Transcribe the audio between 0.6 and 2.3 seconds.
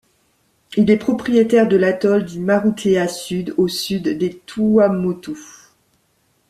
Il est propriétaire de l’atoll